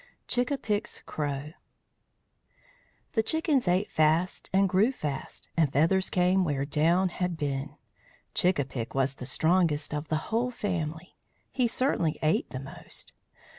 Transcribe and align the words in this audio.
CHICK 0.27 0.49
A 0.49 0.57
PICK'S 0.57 1.03
CROW 1.05 1.53
The 3.13 3.21
chickens 3.21 3.67
ate 3.67 3.91
fast 3.91 4.49
and 4.51 4.67
grew 4.67 4.91
fast, 4.91 5.47
and 5.55 5.71
feathers 5.71 6.09
came 6.09 6.43
where 6.43 6.65
down 6.65 7.09
had 7.09 7.37
been. 7.37 7.75
Chick 8.33 8.57
a 8.57 8.65
pick 8.65 8.95
was 8.95 9.13
the 9.13 9.27
strongest 9.27 9.93
of 9.93 10.07
the 10.07 10.31
whole 10.33 10.49
family. 10.49 11.15
He 11.51 11.67
certainly 11.67 12.17
ate 12.23 12.49
the 12.49 12.59
most. 12.61 13.13